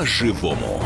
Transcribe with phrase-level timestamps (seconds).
[0.00, 0.82] по-живому.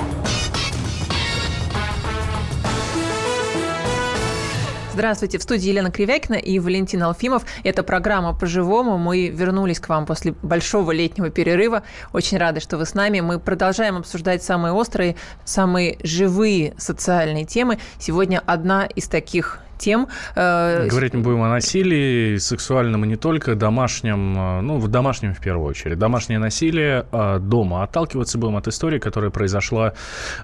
[4.92, 7.44] Здравствуйте, в студии Елена Кривякина и Валентин Алфимов.
[7.62, 8.98] Это программа «По-живому».
[8.98, 11.84] Мы вернулись к вам после большого летнего перерыва.
[12.12, 13.20] Очень рады, что вы с нами.
[13.20, 17.78] Мы продолжаем обсуждать самые острые, самые живые социальные темы.
[18.00, 20.08] Сегодня одна из таких тем.
[20.34, 25.34] Э, Говорить мы будем о насилии, сексуальном и не только, домашнем, э, ну, в домашнем
[25.34, 25.98] в первую очередь.
[25.98, 27.82] Домашнее насилие э, дома.
[27.82, 29.94] Отталкиваться будем от истории, которая произошла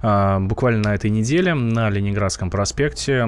[0.02, 3.26] буквально на этой неделе на Ленинградском проспекте.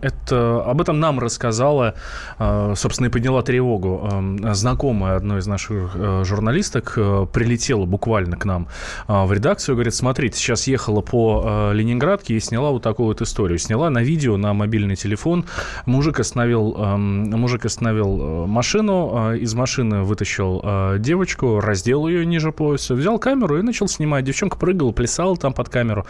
[0.00, 1.94] Это, об этом нам рассказала,
[2.38, 4.08] собственно, и подняла тревогу
[4.52, 6.94] знакомая одной из наших журналисток,
[7.32, 8.68] прилетела буквально к нам
[9.06, 13.58] в редакцию, говорит, смотрите, сейчас ехала по Ленинградке и сняла вот такую вот историю.
[13.58, 15.44] Сняла на видео, на мобильный телефон телефон.
[15.86, 22.24] Мужик остановил, эм, мужик остановил э, машину, э, из машины вытащил э, девочку, раздел ее
[22.26, 24.24] ниже пояса, взял камеру и начал снимать.
[24.24, 26.06] Девчонка прыгала, плясала там под камеру.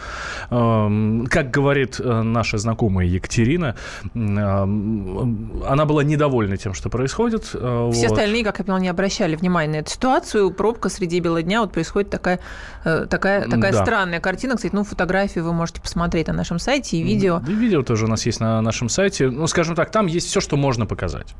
[0.49, 3.75] Эм, как говорит наша знакомая Екатерина,
[4.15, 7.43] эм, она была недовольна тем, что происходит.
[7.45, 8.11] Все вот.
[8.11, 10.51] остальные, как я поняла, не обращали внимания на эту ситуацию.
[10.51, 12.39] Пробка среди бела дня, вот происходит такая,
[12.83, 13.83] такая, такая да.
[13.83, 14.55] странная картина.
[14.55, 17.39] Кстати, ну, фотографию вы можете посмотреть на нашем сайте и видео.
[17.39, 20.39] Видео тоже у нас есть на нашем сайте сайте, ну, скажем так, там есть все,
[20.41, 21.33] что можно показать.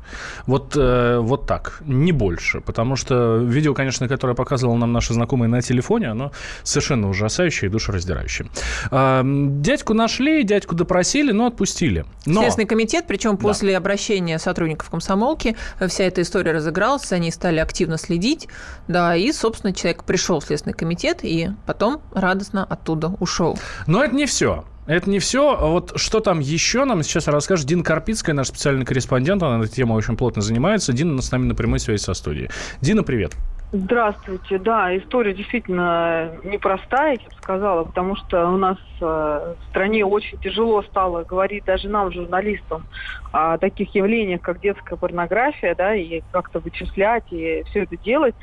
[0.46, 2.60] Вот, э, вот так, не больше.
[2.60, 6.32] Потому что видео, конечно, которое показывала нам наша знакомая на телефоне, оно
[6.64, 8.48] совершенно ужасающее и душераздирающее.
[8.90, 12.04] Э, дядьку нашли, дядьку допросили, но отпустили.
[12.26, 12.40] Но...
[12.40, 13.78] Следственный комитет, причем после да.
[13.78, 18.48] обращения сотрудников комсомолки, вся эта история разыгралась, они стали активно следить,
[18.88, 23.56] да, и, собственно, человек пришел в Следственный комитет и потом радостно оттуда ушел.
[23.86, 24.64] Но это не все.
[24.86, 25.56] Это не все.
[25.56, 29.42] Вот что там еще нам сейчас расскажет Дина Карпицкая, наш специальный корреспондент.
[29.42, 30.92] Она этой темой очень плотно занимается.
[30.92, 32.50] Дина с нами на прямой связи со студией.
[32.80, 33.34] Дина, привет.
[33.74, 34.58] Здравствуйте.
[34.58, 40.36] Да, история действительно непростая, я бы сказала, потому что у нас э, в стране очень
[40.36, 42.84] тяжело стало говорить даже нам, журналистам,
[43.32, 48.34] о таких явлениях, как детская порнография, да, и как-то вычислять и все это делать.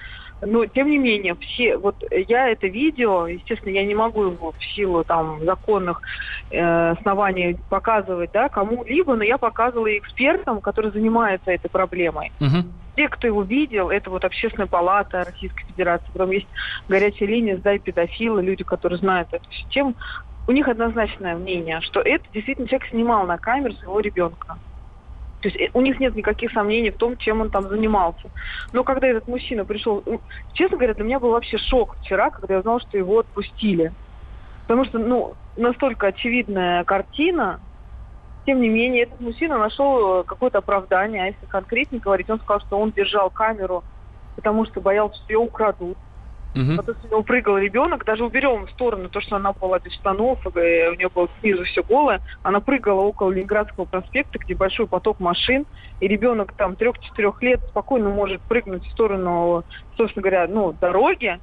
[0.41, 4.63] Но, тем не менее, все, вот я это видео, естественно, я не могу его в
[4.73, 6.01] силу там законных
[6.49, 12.31] э, оснований показывать, да, кому-либо, но я показывала экспертам, которые занимаются этой проблемой.
[12.39, 12.63] Угу.
[12.99, 16.47] Те, кто его видел, это вот Общественная палата Российской Федерации, потом есть
[16.89, 19.95] горячая линия «Сдай педофилы», люди, которые знают эту систему,
[20.47, 24.57] у них однозначное мнение, что это действительно человек снимал на камеру своего ребенка.
[25.39, 28.29] То есть э, у них нет никаких сомнений в том, чем он там занимался.
[28.73, 30.03] Но когда этот мужчина пришел,
[30.51, 33.93] честно говоря, для меня был вообще шок вчера, когда я узнала, что его отпустили.
[34.63, 37.61] Потому что, ну, настолько очевидная картина,
[38.49, 42.61] тем не менее, этот мужчина нашел э, какое-то оправдание, а если конкретнее говорить, он сказал,
[42.61, 43.83] что он держал камеру,
[44.35, 45.95] потому что боялся, что ее украдут.
[46.55, 46.77] Угу.
[46.77, 50.43] Потом с него прыгал ребенок, даже уберем в сторону то, что она была без штанов,
[50.47, 52.21] и у нее было снизу все голое.
[52.41, 55.67] Она прыгала около Ленинградского проспекта, где большой поток машин,
[55.99, 59.63] и ребенок там трех-четырех лет спокойно может прыгнуть в сторону,
[59.95, 61.39] собственно говоря, ну, дороги.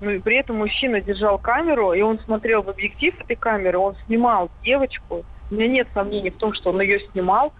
[0.00, 3.94] Ну и при этом мужчина держал камеру, и он смотрел в объектив этой камеры, он
[4.06, 5.24] снимал девочку.
[5.54, 7.52] У меня нет сомнений в том, что он ее снимал.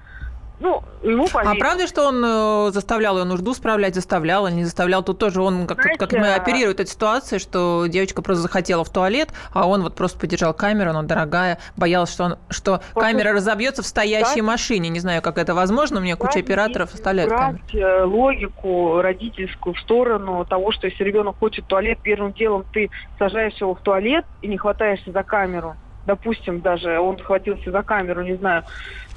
[0.60, 1.56] Ну, ему поверить.
[1.56, 5.02] А правда, что он э, заставлял ее нужду справлять, заставлял или не заставлял?
[5.02, 8.84] Тут тоже он, как, Знаете, как мы а оперирует эта ситуация, что девочка просто захотела
[8.84, 13.32] в туалет, а он вот просто подержал камеру, она дорогая, боялась, что, он, что камера
[13.32, 14.46] разобьется в стоящей да?
[14.46, 14.88] машине.
[14.90, 17.60] Не знаю, как это возможно, у меня куча операторов оставляют камеру.
[17.72, 22.90] Э, логику родительскую в сторону того, что если ребенок хочет в туалет, первым делом ты
[23.18, 25.74] сажаешь его в туалет и не хватаешься за камеру
[26.06, 28.64] допустим, даже он схватился за камеру, не знаю,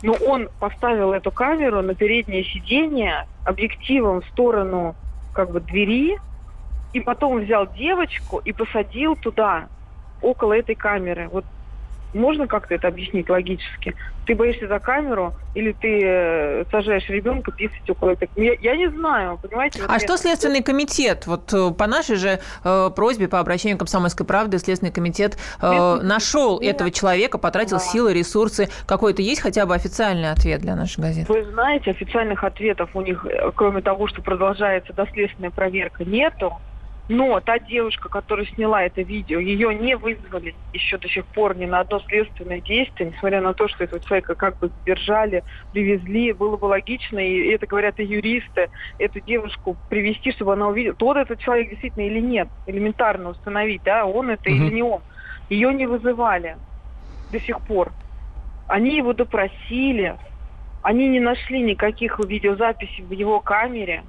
[0.03, 4.95] но он поставил эту камеру на переднее сиденье объективом в сторону
[5.33, 6.17] как бы двери,
[6.93, 9.67] и потом взял девочку и посадил туда,
[10.21, 11.27] около этой камеры.
[11.29, 11.45] Вот
[12.13, 13.95] можно как-то это объяснить логически?
[14.25, 18.29] Ты боишься за камеру или ты э, сажаешь ребенка писать около этой...
[18.35, 19.81] Я, я не знаю, понимаете?
[19.81, 21.25] Вот а что Следственный комитет?
[21.27, 26.59] Вот э, по нашей же э, просьбе, по обращению «Комсомольской правды», Следственный комитет э, нашел
[26.59, 26.75] нет.
[26.75, 27.83] этого человека, потратил да.
[27.83, 28.69] силы, ресурсы.
[28.85, 31.31] Какой-то есть хотя бы официальный ответ для нашей газеты?
[31.31, 36.53] Вы знаете, официальных ответов у них, э, кроме того, что продолжается доследственная проверка, нету.
[37.09, 41.65] Но та девушка, которая сняла это видео, ее не вызвали еще до сих пор ни
[41.65, 46.33] на одно следственное действие, несмотря на то, что этого человека как бы задержали, привезли.
[46.33, 48.69] Было бы логично, и это говорят и юристы,
[48.99, 54.05] эту девушку привести, чтобы она увидела, тот этот человек действительно или нет, элементарно установить, да,
[54.05, 54.57] он это угу.
[54.57, 55.01] или не он.
[55.49, 56.57] Ее не вызывали
[57.31, 57.93] до сих пор.
[58.67, 60.17] Они его допросили,
[60.81, 64.03] они не нашли никаких видеозаписей в его камере,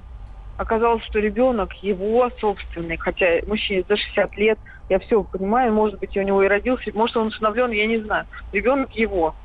[0.59, 4.59] Оказалось, что ребенок его собственный, хотя мужчине за 60 лет,
[4.89, 8.25] я все понимаю, может быть, у него и родился, может, он усыновлен, я не знаю.
[8.51, 9.35] Ребенок его.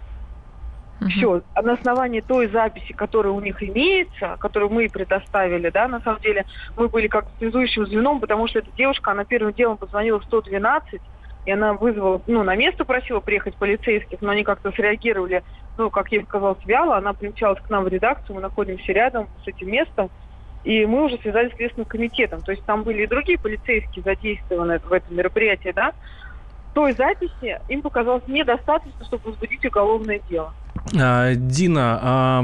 [1.01, 1.09] Uh-huh.
[1.11, 1.43] Все.
[1.55, 6.21] А на основании той записи, которая у них имеется, которую мы предоставили, да, на самом
[6.21, 6.47] деле,
[6.77, 11.01] мы были как связующим звеном, потому что эта девушка, она первым делом позвонила в 112,
[11.47, 15.45] и она вызвала, ну, на место просила приехать полицейских, но они как-то среагировали,
[15.79, 16.97] ну, как ей сказалось, вяло.
[16.97, 20.11] Она примчалась к нам в редакцию, мы находимся рядом с этим местом,
[20.65, 22.43] и мы уже связались с Следственным комитетом.
[22.43, 25.93] То есть там были и другие полицейские задействованы в этом мероприятии, да.
[26.73, 30.53] Той записи им показалось недостаточно, чтобы возбудить уголовное дело.
[31.01, 32.43] А, Дина,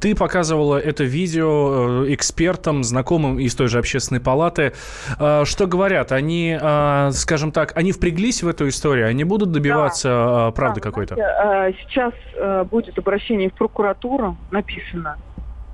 [0.00, 4.72] ты показывала это видео э, экспертам, знакомым из той же общественной палаты.
[5.18, 6.12] А, что говорят?
[6.12, 9.08] Они, а, скажем так, они впряглись в эту историю?
[9.08, 10.50] Они будут добиваться да.
[10.50, 11.14] правды да, какой-то?
[11.80, 12.12] Сейчас
[12.70, 15.16] будет обращение в прокуратуру, написано.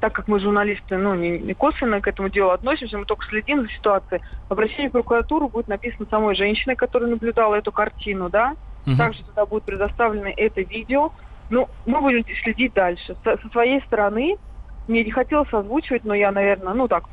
[0.00, 3.68] Так как мы журналисты, ну, не косвенно к этому делу относимся, мы только следим за
[3.68, 4.22] ситуацией.
[4.48, 8.54] Обращение в прокуратуру будет написано самой женщиной, которая наблюдала эту картину, да.
[8.86, 8.96] Угу.
[8.96, 11.12] Также туда будет предоставлено это видео
[11.50, 13.16] ну, мы будем следить дальше.
[13.24, 14.36] Со, со своей стороны,
[14.88, 17.04] мне не хотелось озвучивать, но я, наверное, ну так,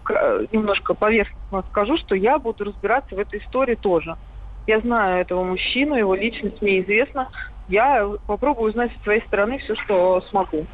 [0.52, 4.16] немножко поверхностно скажу, что я буду разбираться в этой истории тоже.
[4.68, 7.30] Я знаю этого мужчину, его личность мне известна.
[7.68, 10.66] Я попробую узнать со своей стороны все, что смогу.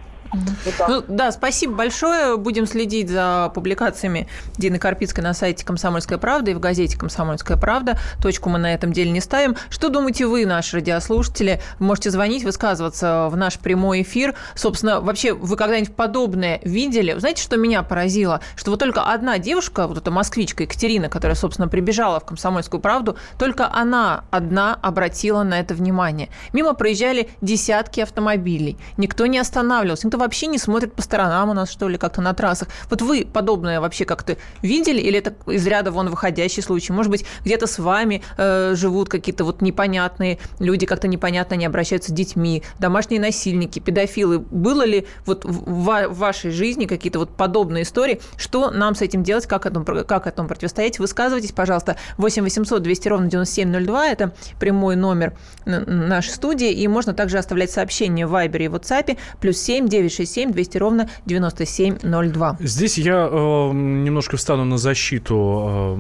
[0.88, 2.38] Ну, да, спасибо большое.
[2.38, 4.28] Будем следить за публикациями
[4.58, 7.98] Дины Карпицкой на сайте «Комсомольская правда» и в газете «Комсомольская правда».
[8.22, 9.56] Точку мы на этом деле не ставим.
[9.70, 11.62] Что думаете вы, наши радиослушатели?
[11.80, 14.36] можете звонить, высказываться в наш прямой эфир.
[14.56, 17.18] Собственно, вообще, вы когда-нибудь подобное видели?
[17.18, 18.42] Знаете, что меня поразило?
[18.56, 23.18] Что вот только одна девушка, вот эта москвичка Екатерина, которая, собственно, прибежала в «Комсомольскую правду»,
[23.38, 26.30] только она одна обратила на это внимание.
[26.54, 28.78] Мимо проезжали десятки автомобилей.
[28.98, 32.34] Никто не останавливался, никто вообще не смотрят по сторонам у нас, что ли, как-то на
[32.34, 32.70] трассах.
[32.90, 35.00] Вот вы подобное вообще как-то видели?
[35.00, 36.94] Или это из ряда вон выходящий случай?
[36.94, 42.12] Может быть, где-то с вами э, живут какие-то вот непонятные люди, как-то непонятно не обращаются
[42.12, 44.40] с детьми, домашние насильники, педофилы.
[44.40, 48.22] Было ли вот в, в вашей жизни какие-то вот подобные истории?
[48.38, 49.46] Что нам с этим делать?
[49.46, 51.00] Как этому, как этому противостоять?
[51.00, 51.98] Высказывайтесь, пожалуйста.
[52.18, 54.08] 8 800 200 ровно 9702.
[54.08, 55.34] Это прямой номер
[55.66, 56.72] нашей студии.
[56.72, 59.18] И можно также оставлять сообщения в Вайбере и WhatsApp.
[59.40, 62.58] Плюс 7 9 967 200 ровно 9702.
[62.60, 65.96] Здесь я э, немножко встану на защиту э,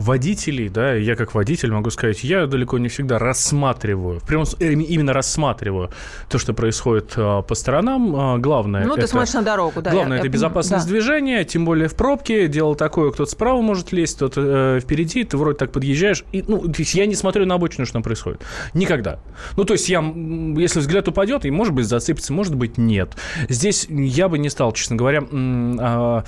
[0.00, 0.68] водителей.
[0.68, 5.12] Да, я как водитель могу сказать, я далеко не всегда рассматриваю, в прямом, э, именно
[5.12, 5.90] рассматриваю
[6.28, 8.36] то, что происходит э, по сторонам.
[8.36, 8.84] Э, главное...
[8.84, 9.90] Ну, это, ты смотришь на дорогу, да.
[9.90, 10.90] Главное, я, это я, безопасность да.
[10.90, 12.48] движения, тем более в пробке.
[12.48, 16.24] Дело такое, кто-то справа может лезть, кто-то э, впереди, ты вроде так подъезжаешь.
[16.32, 18.42] И, ну, то есть я не смотрю на обочину, что там происходит.
[18.74, 19.20] Никогда.
[19.56, 20.00] Ну, то есть я,
[20.56, 23.16] если взгляд упадет, и может быть зацепится, может быть нет.
[23.52, 25.22] Здесь я бы не стал, честно говоря.
[25.30, 26.24] А,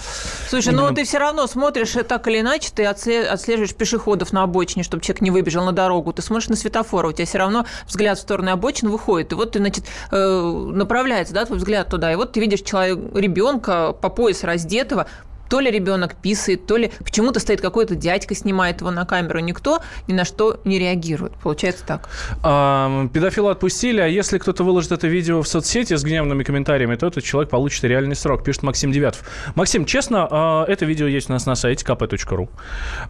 [0.48, 0.90] Слушай, ну именно...
[0.90, 5.22] ну ты все равно смотришь так или иначе, ты отслеживаешь пешеходов на обочине, чтобы человек
[5.22, 6.12] не выбежал на дорогу.
[6.12, 9.32] Ты смотришь на светофор, у тебя все равно взгляд в сторону обочины выходит.
[9.32, 10.40] И вот ты, значит, э,
[10.72, 12.12] направляется, да, твой взгляд туда.
[12.12, 15.06] И вот ты видишь человека, ребенка по пояс раздетого,
[15.48, 19.40] то ли ребенок писает, то ли почему-то стоит какой-то дядька, снимает его на камеру.
[19.40, 21.32] Никто ни на что не реагирует.
[21.42, 22.08] Получается так.
[22.42, 27.06] А, педофила отпустили, а если кто-то выложит это видео в соцсети с гневными комментариями, то
[27.06, 29.22] этот человек получит реальный срок, пишет Максим Девятов.
[29.54, 32.48] Максим, честно, а, это видео есть у нас на сайте kp.ru.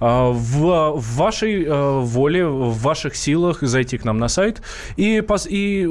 [0.01, 4.63] А, в вашей а, воле, в ваших силах зайти к нам на сайт
[4.97, 5.89] и, и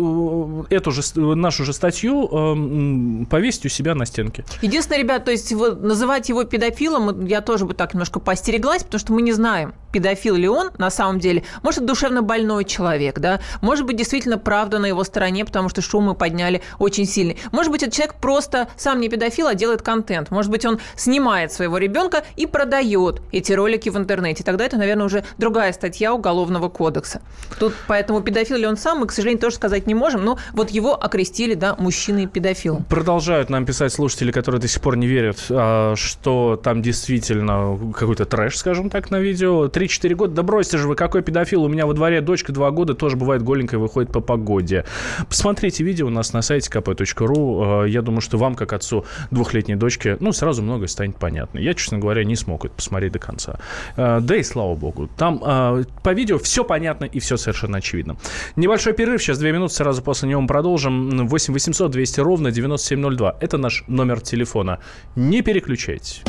[0.70, 4.46] эту же, нашу же статью повесить у себя на стенке.
[4.62, 9.14] Единственное, ребят, то есть называть его педофилом, я тоже бы так немножко постереглась, потому что
[9.14, 11.44] мы не знаем, педофил ли он на самом деле.
[11.62, 13.40] Может, это душевно больной человек, да?
[13.62, 17.38] Может быть, действительно правда на его стороне, потому что шум мы подняли очень сильный.
[17.52, 20.32] Может быть, этот человек просто сам не педофил, а делает контент.
[20.32, 24.44] Может быть, он снимает своего ребенка и продает эти ролики в интернете.
[24.44, 27.22] Тогда это, наверное, уже другая статья Уголовного кодекса.
[27.60, 30.72] Тут поэтому педофил ли он сам, мы, к сожалению, тоже сказать не можем, но вот
[30.72, 32.84] его окрестили, да, мужчиной-педофилом.
[32.86, 38.26] Продолжают нам писать слушатели, которые до сих пор не верят, а, что там действительно какой-то
[38.26, 39.68] трэш, скажем так, на видео.
[39.84, 42.94] 3-4 года, да бросьте же вы, какой педофил, у меня во дворе дочка 2 года,
[42.94, 44.86] тоже бывает голенькая, выходит по погоде.
[45.28, 47.86] Посмотрите видео у нас на сайте kp.ru.
[47.86, 51.60] Э, я думаю, что вам, как отцу двухлетней дочки, ну, сразу многое станет понятно.
[51.60, 53.60] Я, честно говоря, не смог это посмотреть до конца.
[53.96, 55.10] Э, да и слава богу.
[55.18, 58.18] Там э, по видео все понятно и все совершенно очевидно.
[58.56, 61.28] Небольшой перерыв, сейчас 2 минуты, сразу после него мы продолжим.
[61.28, 63.38] 8 800 200 ровно 9702.
[63.40, 64.80] Это наш номер телефона.
[65.16, 66.24] Не переключайтесь.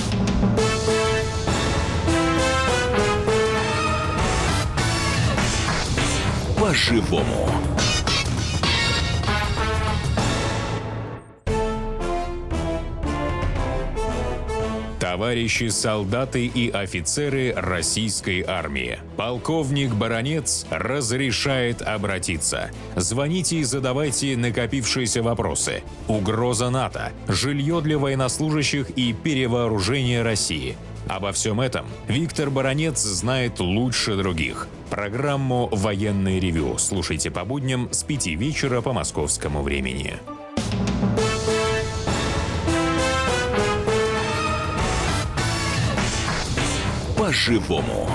[6.65, 7.47] По-живому.
[14.99, 18.99] Товарищи солдаты и офицеры российской армии.
[19.19, 22.71] Полковник Баронец разрешает обратиться.
[22.97, 25.83] Звоните и задавайте накопившиеся вопросы.
[26.09, 30.79] Угроза НАТО, жилье для военнослужащих и перевооружение России.
[31.11, 34.67] Обо всем этом Виктор Баранец знает лучше других.
[34.91, 40.19] Программу «Военный ревю» слушайте по будням с 5 вечера по московскому времени.
[47.17, 48.09] По-живому.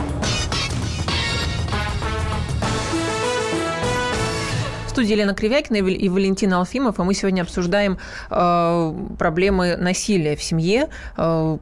[4.87, 7.97] Студии Елена Кривякина и Валентина Алфимов, и мы сегодня обсуждаем
[8.29, 10.89] э, проблемы насилия в семье.
[11.17, 11.57] Э,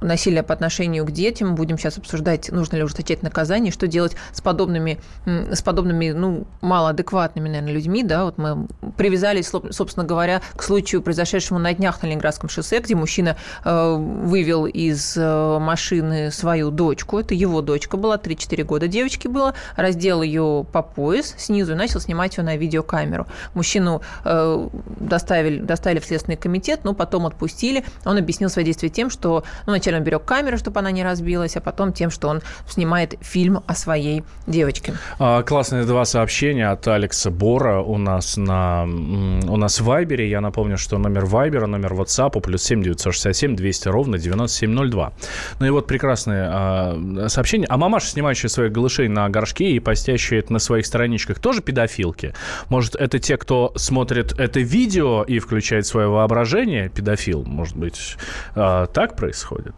[0.00, 1.54] насилия по отношению к детям.
[1.54, 7.48] Будем сейчас обсуждать, нужно ли ужесточать наказание, что делать с подобными, с подобными ну, малоадекватными,
[7.48, 8.02] наверное, людьми.
[8.02, 8.24] Да?
[8.24, 13.36] Вот мы привязались, собственно говоря, к случаю, произошедшему на днях на Ленинградском шоссе, где мужчина
[13.64, 17.18] э, вывел из э, машины свою дочку.
[17.18, 19.54] Это его дочка была, 3-4 года девочки было.
[19.76, 23.26] Раздел ее по пояс снизу и начал снимать ее на видеокамеру.
[23.54, 24.68] Мужчину э,
[25.00, 27.84] доставили, доставили в Следственный комитет, но потом отпустили.
[28.04, 31.62] Он объяснил свои действия тем, что ну, Изначально берег камеру, чтобы она не разбилась, а
[31.62, 34.92] потом тем, что он снимает фильм о своей девочке.
[35.18, 40.28] А, классные два сообщения от Алекса Бора у нас на у нас в Вайбере.
[40.28, 45.12] Я напомню, что номер Вайбера, номер WhatsApp плюс 7 967 200 ровно 9702.
[45.58, 47.66] Ну и вот прекрасное а, сообщение.
[47.70, 52.34] А мамаша, снимающая своих голышей на горшке и постящая это на своих страничках, тоже педофилки?
[52.68, 56.90] Может, это те, кто смотрит это видео и включает свое воображение?
[56.90, 58.18] Педофил, может быть,
[58.54, 59.77] а, так происходит?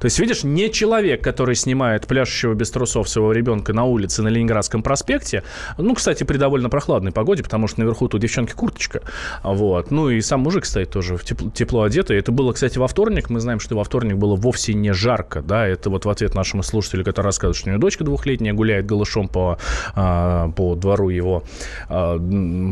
[0.00, 4.28] То есть, видишь, не человек, который снимает пляшущего без трусов своего ребенка на улице на
[4.28, 5.42] Ленинградском проспекте,
[5.78, 9.02] ну, кстати, при довольно прохладной погоде, потому что наверху тут девчонки курточка,
[9.42, 12.18] вот, ну, и сам мужик стоит тоже в тепло, тепло одетый.
[12.18, 15.66] Это было, кстати, во вторник, мы знаем, что во вторник было вовсе не жарко, да,
[15.66, 19.28] это вот в ответ нашему слушателю, который рассказывает, что у него дочка двухлетняя гуляет голышом
[19.28, 19.58] по,
[19.94, 21.44] а, по двору его,
[21.88, 22.18] а,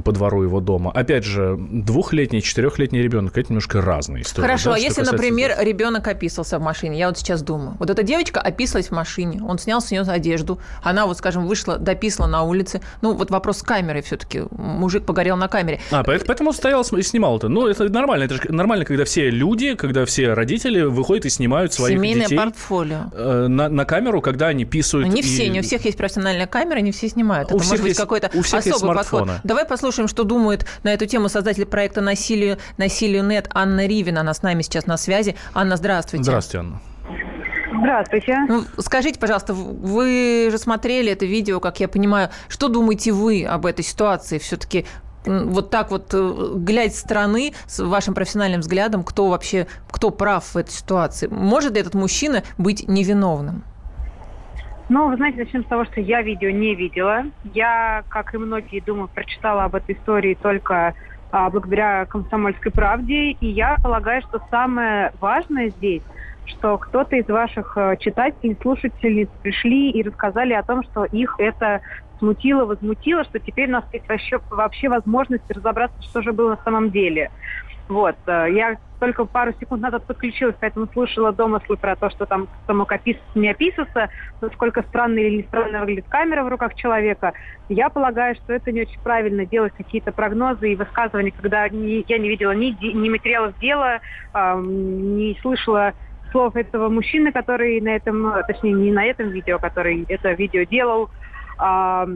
[0.05, 0.91] по двору его дома.
[0.93, 4.47] Опять же, двухлетний, четырехлетний ребенок, это немножко разные истории.
[4.47, 7.77] Хорошо, да, а если, например, ребенок описался в машине, я вот сейчас думаю.
[7.79, 11.79] Вот эта девочка описалась в машине, он снял с нее одежду, она вот, скажем, вышла,
[11.79, 12.81] дописала на улице.
[13.03, 14.43] Ну, вот вопрос с камерой все-таки.
[14.51, 15.81] Мужик погорел на камере.
[15.91, 17.49] А, поэтому стоял и снимал это.
[17.49, 18.25] Ну, это нормально.
[18.25, 22.37] Это же нормально, когда все люди, когда все родители выходят и снимают своих Семейное детей.
[22.37, 23.11] портфолио.
[23.13, 25.09] Э, на, на камеру, когда они писают.
[25.09, 25.23] Не и...
[25.23, 27.53] все, не у всех есть профессиональная камера, не все снимают.
[27.53, 29.29] У это может быть какой-то особый подход.
[29.45, 34.21] Давай послушаем, что думает на эту тему создатель проекта «Насилию, насилию нет» Анна Ривина.
[34.21, 35.37] Она с нами сейчас на связи.
[35.55, 36.25] Анна, здравствуйте.
[36.25, 36.80] Здравствуйте, Анна.
[37.73, 38.39] Здравствуйте.
[38.49, 42.31] Ну, скажите, пожалуйста, вы же смотрели это видео, как я понимаю.
[42.49, 44.39] Что думаете вы об этой ситуации?
[44.39, 44.87] Все-таки
[45.25, 50.45] вот так вот, э, глядя с стороны, с вашим профессиональным взглядом, кто вообще, кто прав
[50.45, 51.29] в этой ситуации?
[51.29, 53.63] Может ли этот мужчина быть невиновным?
[54.89, 57.23] Ну, вы знаете, начнем с того, что я видео не видела.
[57.55, 60.95] Я, как и многие, думаю, прочитала об этой истории только
[61.33, 63.33] благодаря «Комсомольской правде».
[63.33, 66.03] И я полагаю, что самое важное здесь–
[66.51, 71.81] что кто-то из ваших э, читателей, слушателей пришли и рассказали о том, что их это
[72.19, 76.63] смутило, возмутило, что теперь у нас есть вообще, вообще возможность разобраться, что же было на
[76.65, 77.31] самом деле.
[77.91, 78.15] Вот.
[78.27, 83.39] Э, я только пару секунд назад подключилась, поэтому слушала домыслы про то, что там описываться,
[83.39, 84.09] не описываться,
[84.41, 87.33] насколько странно или не странно выглядит камера в руках человека.
[87.69, 92.19] Я полагаю, что это не очень правильно делать какие-то прогнозы и высказывания, когда не, я
[92.19, 94.01] не видела ни, ни материалов дела,
[94.35, 95.93] э, не слышала
[96.31, 101.11] слов этого мужчины, который на этом, точнее, не на этом видео, который это видео делал.
[101.59, 102.07] А,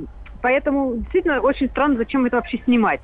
[0.41, 3.01] поэтому действительно очень странно, зачем это вообще снимать.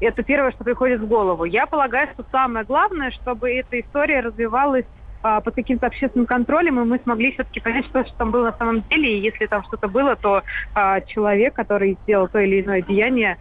[0.00, 1.44] Это первое, что приходит в голову.
[1.44, 4.84] Я полагаю, что самое главное, чтобы эта история развивалась
[5.22, 8.56] а, под каким-то общественным контролем, и мы смогли все-таки понять, что, что там было на
[8.56, 9.16] самом деле.
[9.16, 10.42] И если там что-то было, то
[10.74, 13.38] а, человек, который сделал то или иное деяние,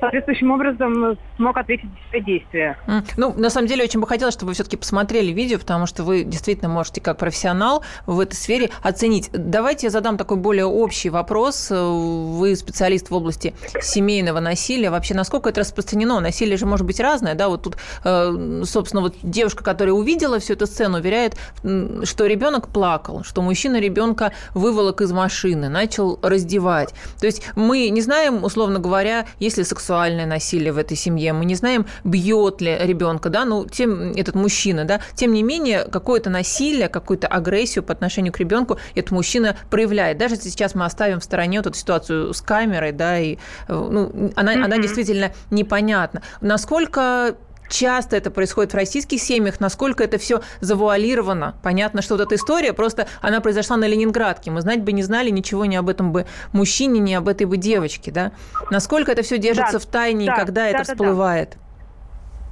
[0.00, 2.78] соответствующим образом смог ответить свои действия.
[3.16, 6.24] Ну, на самом деле, очень бы хотелось, чтобы вы все-таки посмотрели видео, потому что вы
[6.24, 9.30] действительно можете, как профессионал в этой сфере, оценить.
[9.32, 11.68] Давайте я задам такой более общий вопрос.
[11.70, 14.90] Вы специалист в области семейного насилия.
[14.90, 16.20] Вообще, насколько это распространено?
[16.20, 17.48] Насилие же может быть разное, да?
[17.48, 23.24] Вот тут, э, собственно, вот девушка, которая увидела всю эту сцену, уверяет, что ребенок плакал,
[23.24, 26.94] что мужчина ребенка выволок из машины, начал раздевать.
[27.18, 31.46] То есть мы не знаем, условно говоря, если сексуальность сексуальное насилие в этой семье, мы
[31.46, 36.28] не знаем, бьет ли ребенка, да, ну, тем, этот мужчина, да, тем не менее, какое-то
[36.28, 40.18] насилие, какую-то агрессию по отношению к ребенку этот мужчина проявляет.
[40.18, 44.30] Даже если сейчас мы оставим в стороне вот эту ситуацию с камерой, да, и, ну,
[44.36, 44.64] она, mm-hmm.
[44.64, 46.20] она действительно непонятна.
[46.42, 47.36] Насколько
[47.68, 51.56] часто это происходит в российских семьях, насколько это все завуалировано.
[51.62, 54.50] Понятно, что вот эта история, просто она произошла на Ленинградке.
[54.50, 57.56] Мы знать бы не знали ничего ни об этом бы мужчине, ни об этой бы
[57.56, 58.32] девочке, да?
[58.70, 61.50] Насколько это все держится да, в тайне да, и когда да, это да, всплывает?
[61.52, 61.67] Да.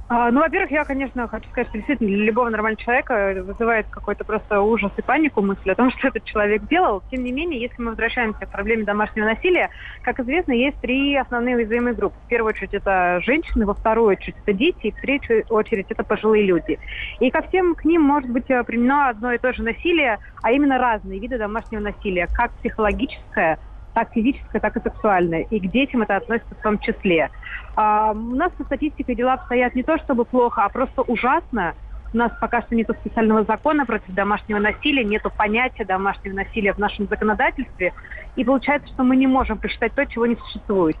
[0.09, 4.23] А, ну, во-первых, я, конечно, хочу сказать, что действительно для любого нормального человека вызывает какой-то
[4.23, 7.03] просто ужас и панику мысль о том, что этот человек делал.
[7.11, 9.69] Тем не менее, если мы возвращаемся к проблеме домашнего насилия,
[10.03, 12.15] как известно, есть три основные уязвимые группы.
[12.23, 16.03] В первую очередь это женщины, во вторую очередь это дети, и в третью очередь это
[16.05, 16.79] пожилые люди.
[17.19, 20.77] И ко всем к ним может быть применено одно и то же насилие, а именно
[20.77, 23.59] разные виды домашнего насилия, как психологическое,
[23.97, 25.47] так физическое, так и сексуальное.
[25.49, 27.31] И к детям это относится в том числе.
[27.75, 31.73] А, у нас со статистикой дела обстоят не то чтобы плохо, а просто ужасно.
[32.13, 36.77] У нас пока что нет специального закона против домашнего насилия, нет понятия домашнего насилия в
[36.77, 37.91] нашем законодательстве.
[38.35, 40.95] И получается, что мы не можем посчитать то, чего не существует.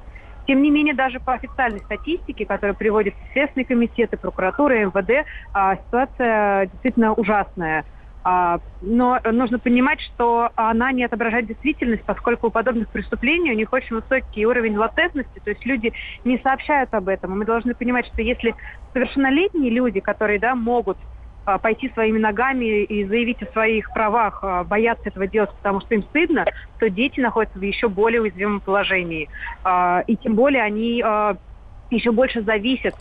[0.47, 6.65] Тем не менее, даже по официальной статистике, которую приводят Следственные комитеты, прокуратура, МВД, а, ситуация
[6.65, 7.85] действительно ужасная.
[8.29, 13.71] А, но нужно понимать, что она не отображает действительность, поскольку у подобных преступлений у них
[13.71, 15.93] очень высокий уровень латентности, то есть люди
[16.25, 17.31] не сообщают об этом.
[17.31, 18.53] И мы должны понимать, что если
[18.91, 20.97] совершеннолетние люди, которые да, могут
[21.45, 25.95] а, пойти своими ногами и заявить о своих правах, а, боятся этого делать, потому что
[25.95, 26.43] им стыдно,
[26.79, 29.29] то дети находятся в еще более уязвимом положении.
[30.07, 31.01] И тем более они
[31.89, 32.95] еще больше зависят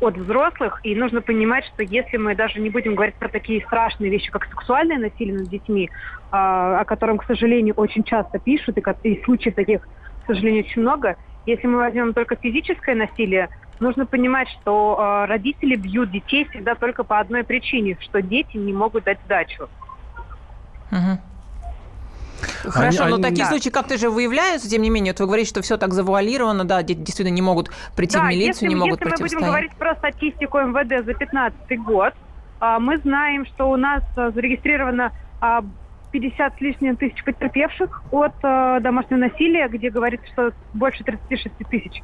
[0.00, 4.10] от взрослых, и нужно понимать, что если мы даже не будем говорить про такие страшные
[4.10, 5.90] вещи, как сексуальное насилие над детьми,
[6.30, 10.82] а, о котором, к сожалению, очень часто пишут, и, и случаев таких, к сожалению, очень
[10.82, 13.48] много, если мы возьмем только физическое насилие,
[13.80, 18.72] нужно понимать, что э, родители бьют детей всегда только по одной причине, что дети не
[18.72, 19.68] могут дать сдачу.
[20.90, 21.18] Угу.
[22.64, 23.22] Хорошо, они, но они...
[23.22, 23.50] такие да.
[23.50, 26.82] случаи как-то же выявляются, тем не менее, вот вы говорите, что все так завуалировано, да,
[26.82, 29.74] дети действительно не могут прийти да, в милицию, если, не могут если мы будем говорить
[29.76, 32.14] про статистику МВД за 2015 год,
[32.60, 35.12] а, мы знаем, что у нас а, зарегистрировано
[36.12, 42.02] 50 а, с лишним тысяч потерпевших от домашнего насилия, где говорится, что больше 36 тысяч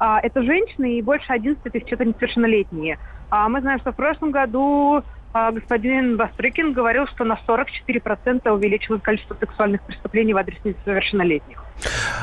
[0.00, 2.98] это женщины и больше 11 тысяч это несовершеннолетние.
[3.30, 5.02] Мы знаем, что в прошлом году
[5.34, 11.73] господин Бастрыкин говорил, что на 44% увеличилось количество сексуальных преступлений в адрес несовершеннолетних.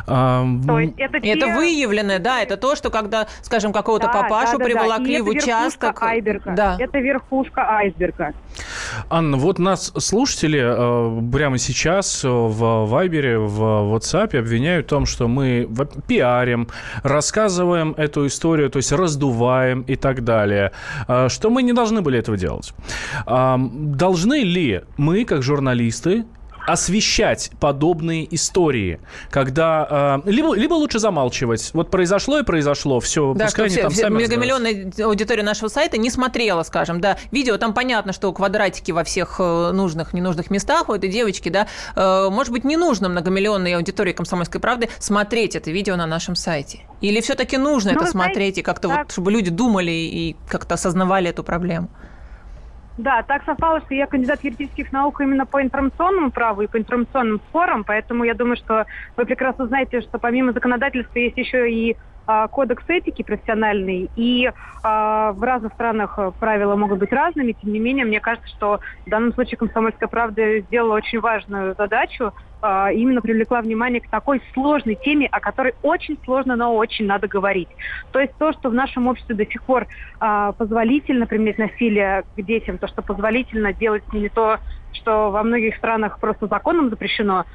[0.08, 1.34] А, то есть это, те...
[1.34, 5.24] это выявленное, да, это то, что когда, скажем, какого-то да, папашу да, да, приволокли да.
[5.24, 6.02] в участок.
[6.02, 6.52] Айсберга.
[6.56, 6.78] Да.
[6.80, 8.34] Это верхушка айсберга.
[9.10, 13.62] Анна, вот нас слушатели э, прямо сейчас в Вайбере, в
[13.96, 15.70] WhatsApp обвиняют в том, что мы
[16.08, 16.68] пиарим,
[17.04, 20.72] рассказываем эту историю, то есть раздуваем и так далее,
[21.08, 22.74] э, что мы не должны были этого делать.
[23.26, 26.26] Э, должны ли мы, как журналисты,
[26.68, 31.72] освещать подобные истории, когда э, либо, либо лучше замалчивать.
[31.74, 35.68] Вот произошло и произошло, все, да, пускай они все, там все, сами Многомиллионная аудитория нашего
[35.68, 40.52] сайта не смотрела, скажем, да, видео, там понятно, что квадратики во всех э, нужных, ненужных
[40.52, 45.56] местах у этой девочки, да, э, может быть, не нужно многомиллионной аудитории «Комсомольской правды» смотреть
[45.56, 46.82] это видео на нашем сайте?
[47.02, 51.30] Или все-таки нужно ну, это смотреть и как-то вот, чтобы люди думали и как-то осознавали
[51.30, 51.90] эту проблему?
[52.98, 57.40] Да, так совпало, что я кандидат юридических наук именно по информационному праву и по информационным
[57.48, 62.84] спорам, поэтому я думаю, что вы прекрасно знаете, что помимо законодательства есть еще и кодекс
[62.88, 64.50] этики профессиональный, и
[64.84, 69.10] а, в разных странах правила могут быть разными, тем не менее, мне кажется, что в
[69.10, 74.96] данном случае «Комсомольская правда» сделала очень важную задачу, а, именно привлекла внимание к такой сложной
[74.96, 77.70] теме, о которой очень сложно, но очень надо говорить.
[78.12, 79.88] То есть то, что в нашем обществе до сих пор
[80.20, 84.60] а, позволительно применять насилие к детям, то, что позволительно делать с ними то,
[84.94, 87.46] что во многих странах просто законом запрещено, а,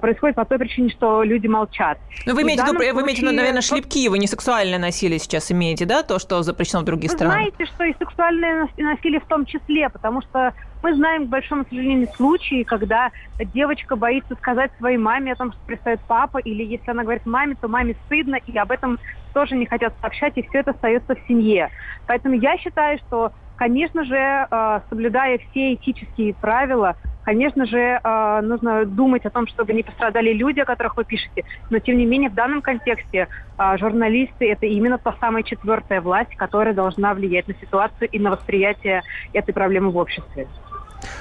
[0.00, 1.98] происходит по той причине, что люди молчат.
[2.26, 2.92] Ну, вы имеете, случае...
[2.92, 6.84] вы имеете, наверное, шлепки, вы не сексуальное насилие сейчас имеете, да, то, что запрещено в
[6.84, 7.36] других вы странах?
[7.36, 11.64] Вы знаете, что и сексуальное насилие в том числе, потому что мы знаем, к большому
[11.68, 13.10] сожалению, случаи, когда
[13.54, 17.56] девочка боится сказать своей маме о том, что пристает папа, или если она говорит маме,
[17.60, 18.98] то маме стыдно, и об этом
[19.34, 21.70] тоже не хотят сообщать, и все это остается в семье.
[22.06, 28.86] Поэтому я считаю, что, конечно же, э, соблюдая все этические правила, конечно же, э, нужно
[28.86, 31.44] думать о том, чтобы не пострадали люди, о которых вы пишете.
[31.70, 36.34] Но, тем не менее, в данном контексте э, журналисты– это именно та самая четвертая власть,
[36.36, 39.02] которая должна влиять на ситуацию и на восприятие
[39.34, 40.48] этой проблемы в обществе.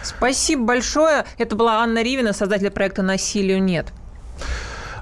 [0.03, 1.25] Спасибо большое.
[1.39, 3.91] Это была Анна Ривина, создатель проекта «Насилию нет».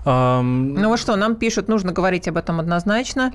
[0.05, 0.75] Um...
[0.77, 3.33] Ну вот что, нам пишут, нужно говорить об этом однозначно.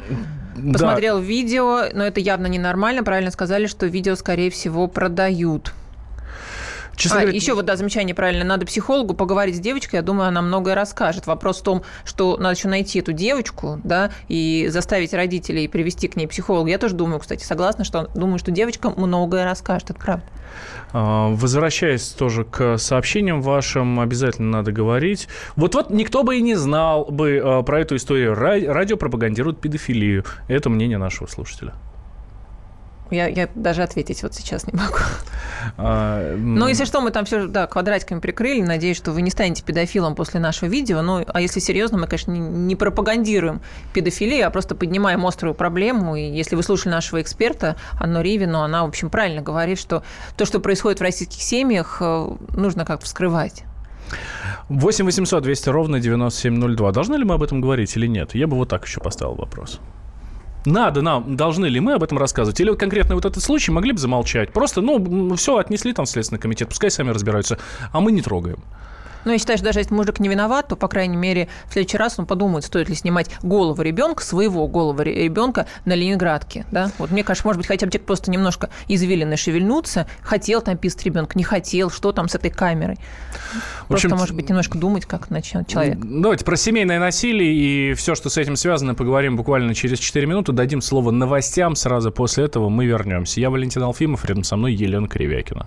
[0.72, 1.24] Посмотрел да.
[1.24, 3.04] видео, но это явно ненормально.
[3.04, 5.72] Правильно сказали, что видео, скорее всего, продают.
[6.98, 8.44] Честно а, говоря, еще вот, да, замечание правильно.
[8.44, 11.28] Надо психологу поговорить с девочкой, я думаю, она многое расскажет.
[11.28, 16.16] Вопрос в том, что надо еще найти эту девочку, да, и заставить родителей привести к
[16.16, 16.68] ней психолога.
[16.68, 20.26] Я тоже думаю, кстати, согласна, что думаю, что девочка многое расскажет, это правда.
[20.92, 25.28] А, возвращаясь тоже к сообщениям вашим, обязательно надо говорить.
[25.54, 28.34] Вот-вот никто бы и не знал бы а, про эту историю.
[28.34, 30.24] Радио пропагандирует педофилию.
[30.48, 31.74] Это мнение нашего слушателя.
[33.10, 34.98] Я, я даже ответить вот сейчас не могу.
[35.76, 38.62] А, Но если что, мы там все да, квадратиками прикрыли.
[38.62, 41.02] Надеюсь, что вы не станете педофилом после нашего видео.
[41.02, 43.60] Ну, а если серьезно, мы, конечно, не, не пропагандируем
[43.92, 46.16] педофилию, а просто поднимаем острую проблему.
[46.16, 50.02] И если вы слушали нашего эксперта Анну Ривину, она, в общем, правильно говорит, что
[50.36, 53.64] то, что происходит в российских семьях, э, нужно как-то вскрывать.
[54.68, 56.92] 8 800 200 ровно 9702.
[56.92, 58.34] Должны ли мы об этом говорить или нет?
[58.34, 59.80] Я бы вот так еще поставил вопрос.
[60.68, 62.60] Надо нам, должны ли мы об этом рассказывать?
[62.60, 64.52] Или конкретно вот этот случай могли бы замолчать?
[64.52, 67.58] Просто, ну, все отнесли там в Следственный комитет, пускай сами разбираются,
[67.90, 68.58] а мы не трогаем.
[69.28, 71.98] Но я считаю, что даже если мужик не виноват, то, по крайней мере, в следующий
[71.98, 76.64] раз он подумает, стоит ли снимать голову ребенка, своего голову ребенка на Ленинградке.
[76.72, 76.90] Да?
[76.96, 81.04] Вот мне кажется, может быть, хотя бы человек просто немножко извилины шевельнуться, хотел там писать
[81.04, 82.96] ребенка, не хотел, что там с этой камерой.
[83.88, 85.98] В общем, просто, может быть, немножко думать, как начнет человек.
[86.02, 90.52] Давайте про семейное насилие и все, что с этим связано, поговорим буквально через 4 минуты.
[90.52, 91.76] Дадим слово новостям.
[91.76, 93.42] Сразу после этого мы вернемся.
[93.42, 95.66] Я Валентин Алфимов, рядом со мной Елена Кривякина.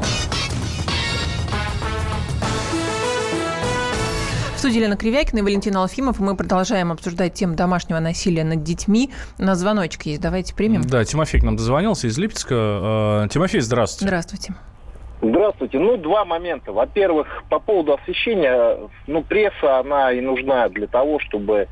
[4.61, 6.19] Студии Елена Кривякина и Валентина Алфимов.
[6.19, 9.09] Мы продолжаем обсуждать тему домашнего насилия над детьми.
[9.39, 10.21] У нас звоночек есть.
[10.21, 10.83] Давайте примем.
[10.83, 12.53] Да, Тимофей к нам дозвонился из Липецка.
[12.53, 14.05] А, Тимофей, здравствуйте.
[14.05, 14.53] Здравствуйте.
[15.19, 15.79] Здравствуйте.
[15.79, 16.73] Ну, два момента.
[16.73, 18.77] Во-первых, по поводу освещения.
[19.07, 21.67] Ну, пресса, она и нужна для того, чтобы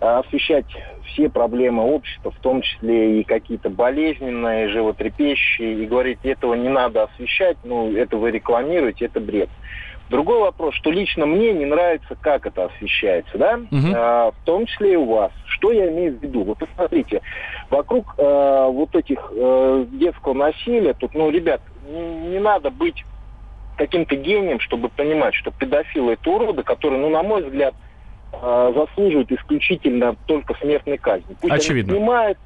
[0.00, 0.66] а, освещать
[1.04, 7.04] все проблемы общества, в том числе и какие-то болезненные, животрепещущие, и говорить, этого не надо
[7.04, 9.48] освещать, ну, это вы рекламируете, это бред.
[10.08, 13.92] Другой вопрос, что лично мне не нравится, как это освещается, да, угу.
[13.94, 15.32] а, в том числе и у вас.
[15.46, 16.44] Что я имею в виду?
[16.44, 17.22] Вот посмотрите,
[17.70, 23.04] вокруг а, вот этих а, детского насилия, тут, ну, ребят, не, не надо быть
[23.76, 27.74] каким-то гением, чтобы понимать, что педофилы это уроды, которые, ну, на мой взгляд,
[28.32, 31.36] а, заслуживают исключительно только смертной казни.
[31.40, 31.92] Пусть Очевидно.
[31.92, 32.38] они снимают,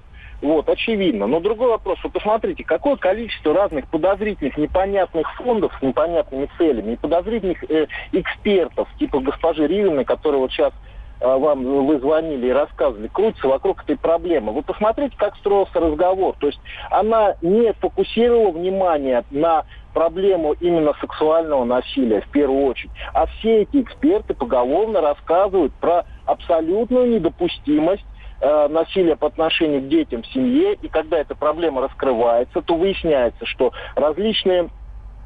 [0.43, 1.27] вот, очевидно.
[1.27, 6.97] Но другой вопрос, вы посмотрите, какое количество разных подозрительных, непонятных фондов с непонятными целями и
[6.97, 10.73] подозрительных э, экспертов, типа госпожи Ривиной, которая вот сейчас
[11.21, 14.53] э, вам вы звонили и рассказывали, крутится вокруг этой проблемы.
[14.53, 16.35] Вы посмотрите, как строился разговор.
[16.39, 22.93] То есть она не фокусировала внимание на проблему именно сексуального насилия в первую очередь.
[23.13, 28.05] А все эти эксперты поголовно рассказывают про абсолютную недопустимость
[28.41, 33.47] э, насилия по отношению к детям в семье, и когда эта проблема раскрывается, то выясняется,
[33.47, 34.69] что различные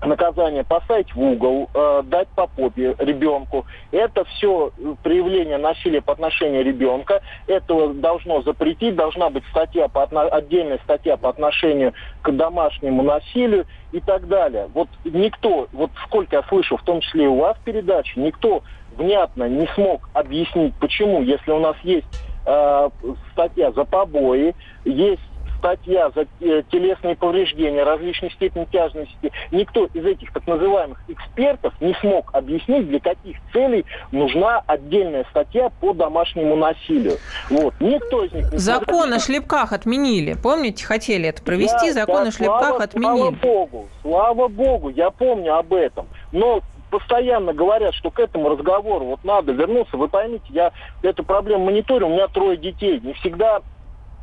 [0.07, 3.67] наказание поставить в угол, э, дать по попе ребенку.
[3.91, 4.73] Это все
[5.03, 7.23] проявление насилия по отношению ребенка.
[7.47, 14.01] Этого должно запретить, должна быть статья по, отдельная статья по отношению к домашнему насилию и
[14.01, 14.69] так далее.
[14.75, 18.63] Вот никто, вот сколько я слышу, в том числе и у вас передачи, никто
[18.97, 22.07] внятно не смог объяснить, почему, если у нас есть
[22.47, 22.91] э,
[23.33, 24.55] статья за побои,
[24.85, 25.21] есть
[25.65, 29.33] статья за э, телесные повреждения различной степени тяжести.
[29.51, 35.71] Никто из этих так называемых экспертов не смог объяснить, для каких целей нужна отдельная статья
[35.81, 37.17] по домашнему насилию.
[37.49, 37.75] Вот.
[37.81, 40.35] Никто из них не Закон о шлепках отменили.
[40.35, 43.17] Помните, хотели это провести, да, закон да, о шлепках слава, отменили.
[43.17, 46.07] Слава богу, слава богу, я помню об этом.
[46.33, 46.61] Но
[46.95, 49.97] постоянно говорят, что к этому разговору вот надо вернуться.
[49.97, 50.71] Вы поймите, я
[51.03, 53.01] эту проблему мониторю, у меня трое детей.
[53.01, 53.63] Не всегда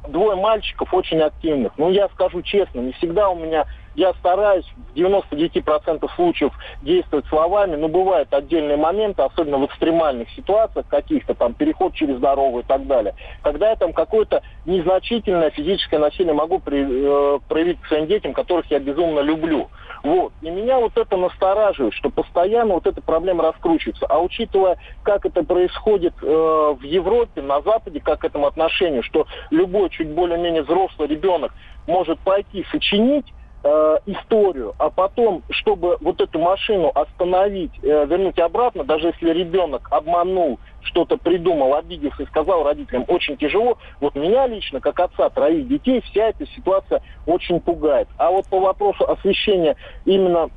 [0.07, 1.73] двое мальчиков очень активных.
[1.75, 7.75] Ну, я скажу честно, не всегда у меня я стараюсь в 99% случаев действовать словами,
[7.75, 12.87] но бывают отдельные моменты, особенно в экстремальных ситуациях каких-то, там, переход через дорогу и так
[12.87, 18.33] далее, когда я там какое-то незначительное физическое насилие могу при, э, проявить к своим детям,
[18.33, 19.69] которых я безумно люблю.
[20.03, 20.33] Вот.
[20.41, 24.05] И меня вот это настораживает, что постоянно вот эта проблема раскручивается.
[24.07, 29.27] А учитывая, как это происходит э, в Европе, на Западе, как к этому отношению, что
[29.51, 31.53] любой чуть более-менее взрослый ребенок
[31.87, 33.25] может пойти сочинить
[33.63, 39.87] э, историю, а потом, чтобы вот эту машину остановить, э, вернуть обратно, даже если ребенок
[39.91, 43.77] обманул, что-то придумал, обиделся и сказал родителям, очень тяжело.
[43.99, 48.07] Вот меня лично, как отца троих детей, вся эта ситуация очень пугает.
[48.17, 50.49] А вот по вопросу освещения именно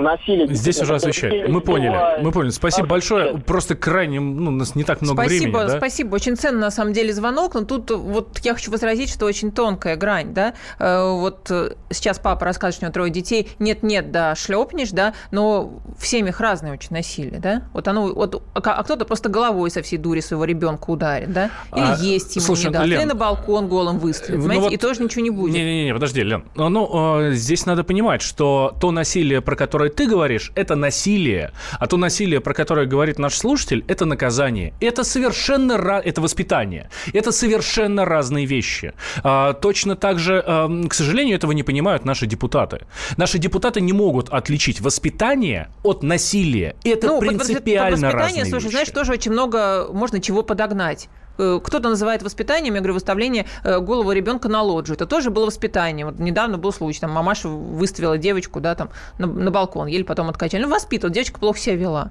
[0.00, 0.46] насилие.
[0.54, 1.48] Здесь уже освещают.
[1.48, 2.22] Мы поняли, бывает.
[2.22, 2.50] мы поняли.
[2.50, 3.32] Спасибо а, большое.
[3.32, 3.40] Да.
[3.40, 5.68] Просто крайне, ну, у нас не так много спасибо, времени.
[5.68, 5.76] Да?
[5.78, 9.52] Спасибо, очень ценно на самом деле звонок, но тут вот я хочу возразить, что очень
[9.52, 10.54] тонкая грань, да.
[10.78, 13.48] Э, вот э, сейчас папа рассказывает, что у него трое детей.
[13.58, 17.62] Нет-нет, да, шлепнешь, да, но в семьях разное очень насилие, да.
[17.72, 21.50] Вот оно, вот, а, а кто-то просто головой со всей дури своего ребенка ударит, да,
[21.74, 24.72] или а, есть ему слушай, не даст, Лен, или на балкон голым выстрелит, ну, вот,
[24.72, 25.54] и тоже ничего не будет.
[25.54, 30.76] Не-не-не, подожди, Лен, ну, здесь надо понимать, что то насилие, про которое ты говоришь, это
[30.76, 31.52] насилие.
[31.78, 34.74] А то насилие, про которое говорит наш слушатель, это наказание.
[34.80, 35.72] Это совершенно
[36.04, 36.90] это воспитание.
[37.12, 38.92] Это совершенно разные вещи.
[39.22, 42.86] А, точно так же, а, к сожалению, этого не понимают наши депутаты.
[43.16, 46.76] Наши депутаты не могут отличить воспитание от насилия.
[46.84, 48.72] Это ну, принципиально под, под воспитание, разные слушай, вещи.
[48.72, 51.08] знаешь, тоже очень много можно чего подогнать.
[51.38, 54.96] Э, кто-то называет воспитанием, я говорю, выставление э, головы ребенка на лоджию.
[54.96, 56.04] Это тоже было воспитание.
[56.04, 60.28] Вот недавно был случай, там мамаша выставила девочку, да, там на, на балкон, еле потом
[60.28, 60.62] откачали.
[60.62, 62.10] Ну, воспитывал, девочка плохо себя вела.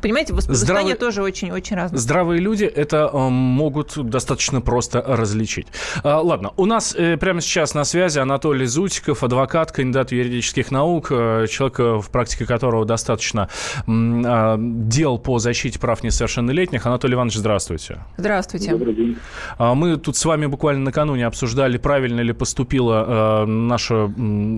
[0.00, 1.98] Понимаете, воспитание тоже очень, очень разное.
[1.98, 5.66] Здравые люди это э, могут достаточно просто различить.
[6.02, 11.08] А, ладно, у нас э, прямо сейчас на связи Анатолий Зутиков, адвокат, кандидат юридических наук,
[11.10, 13.48] э, человек, в практике которого достаточно
[13.86, 16.86] э, дел по защите прав несовершеннолетних.
[16.86, 17.98] Анатолий Иванович, здравствуйте.
[18.16, 18.70] Здравствуйте.
[18.70, 19.18] Добрый день.
[19.58, 24.10] А, мы тут с вами буквально накануне обсуждали, правильно ли поступила наша,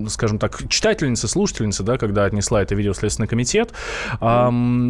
[0.09, 3.73] скажем так, читательница, слушательница, да, когда отнесла это видео в Следственный комитет.
[4.21, 4.82] Mm.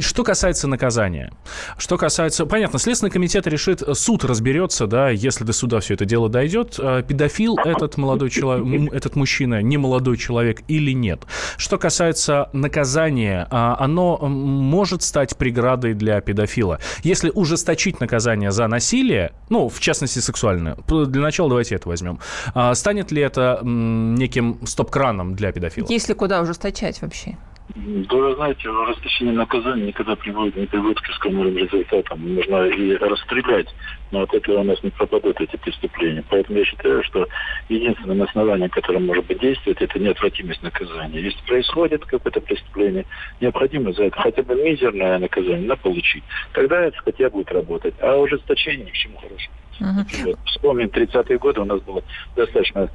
[0.00, 1.32] Что касается наказания.
[1.76, 2.46] Что касается...
[2.46, 7.02] Понятно, Следственный комитет решит, суд разберется, да, если до суда все это дело дойдет, а
[7.02, 11.22] педофил этот молодой человек, этот мужчина, не молодой человек или нет.
[11.56, 16.78] Что касается наказания, а, оно может стать преградой для педофила.
[17.02, 22.20] Если ужесточить наказание за насилие, ну, в частности, сексуальное, для начала давайте это возьмем,
[22.54, 25.86] а, станет ли это неким стоп-краном для педофила?
[25.88, 27.36] Если куда ужесточать вообще?
[27.74, 32.34] Да, вы знаете, ужесточение наказания никогда приводит, не приводит к искомым результатам.
[32.34, 33.68] Нужно и расстрелять,
[34.10, 36.24] но от этого у нас не пропадут эти преступления.
[36.30, 37.26] Поэтому я считаю, что
[37.68, 41.20] единственным основанием, которое может быть действует, это неотвратимость наказания.
[41.20, 43.04] Если происходит какое-то преступление,
[43.40, 46.24] необходимо за это хотя бы мизерное наказание на получить.
[46.52, 47.94] Тогда эта статья будет работать.
[48.00, 49.54] А ужесточение ни к чему хорошему.
[49.80, 50.38] Uh-huh.
[50.46, 52.02] Вспомним, 30-е годы у нас было
[52.34, 52.90] достаточно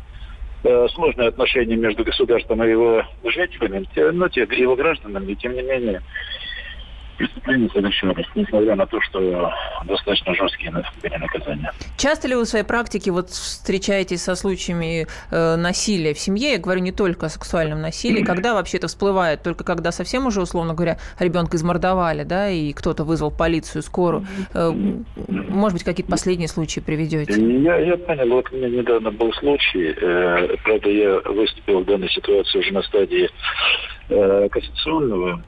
[0.65, 6.01] Э, сложные отношения между государством и его жителями, но те, его гражданами, тем не менее,
[7.17, 9.51] преступления совершались, несмотря на то, что
[9.85, 11.71] достаточно жесткие были наказания.
[11.97, 16.53] Часто ли вы в своей практике вот встречаетесь со случаями э, насилия в семье?
[16.53, 18.23] Я говорю не только о сексуальном насилии.
[18.25, 19.43] Когда вообще это всплывает?
[19.43, 24.25] Только когда совсем уже, условно говоря, ребенка измордовали, да, и кто-то вызвал полицию, скорую.
[24.53, 24.71] Э,
[25.27, 27.33] может быть, какие-то последние случаи приведете?
[27.33, 28.27] Я, я понял.
[28.29, 29.93] Вот у меня недавно был случай.
[29.95, 33.29] Э, правда, я выступил в данной ситуации уже на стадии
[34.09, 35.41] э, кассационного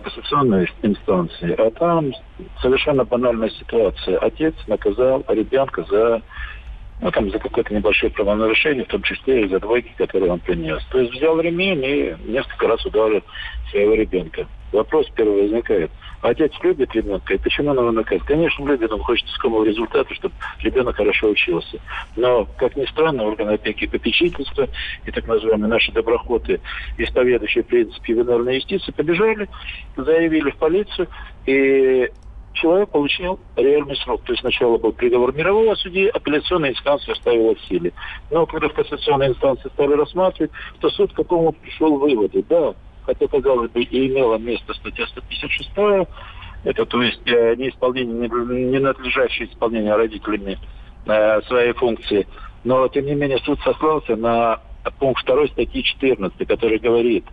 [0.00, 2.12] кассационной инстанции, а там
[2.60, 4.18] совершенно банальная ситуация.
[4.18, 6.22] Отец наказал ребенка за
[7.00, 10.84] ну, там, за какое-то небольшое правонарушение, в том числе и за двойки, которые он принес.
[10.90, 13.22] То есть взял ремень и несколько раз ударил
[13.70, 14.46] своего ребенка.
[14.72, 15.90] Вопрос первый возникает.
[16.22, 18.24] Отец любит ребенка, и почему он его наказывает?
[18.24, 21.78] Конечно, любит, он хочет искомого результата, чтобы ребенок хорошо учился.
[22.16, 24.68] Но, как ни странно, органы опеки и попечительства
[25.04, 26.60] и так называемые наши доброходы,
[26.96, 29.48] исповедующие принципы ювенальной юстиции, побежали,
[29.96, 31.08] заявили в полицию,
[31.44, 32.08] и
[32.54, 34.22] человек получил реальный срок.
[34.22, 37.92] То есть сначала был приговор мирового судьи, апелляционная инстанция оставила в силе.
[38.30, 42.44] Но когда в кассационной инстанции стали рассматривать, то суд к какому пришел выводу.
[42.48, 45.70] Да, хотя, казалось бы, и имела место статья 156
[46.64, 50.58] это то есть э, неисполнение, ненадлежащее исполнение родителями
[51.06, 52.26] э, своей функции.
[52.62, 54.60] Но, тем не менее, суд сослался на
[54.98, 57.24] пункт 2 статьи 14, который говорит,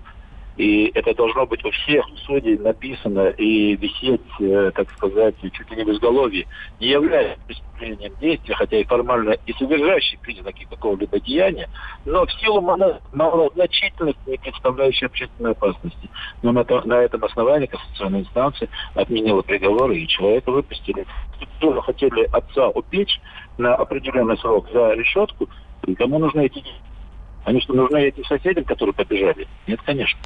[0.59, 5.77] И это должно быть у всех судей написано и висеть, э, так сказать, чуть ли
[5.77, 6.45] не в изголовье,
[6.81, 11.69] не является преступлением действия, хотя и формально и содержащий признаки какого-либо деяния,
[12.03, 12.59] но в силу
[13.13, 16.09] малозначительности, не представляющей общественной опасности.
[16.43, 21.05] Но на, на этом основании Конституционная инстанция отменила приговоры, и человека выпустили.
[21.61, 23.21] Тоже хотели отца упечь
[23.57, 25.47] на определенный срок за решетку,
[25.87, 26.81] и кому нужны эти деньги?
[27.45, 29.47] Они что, нужны этим соседям, которые побежали?
[29.65, 30.19] Нет, конечно.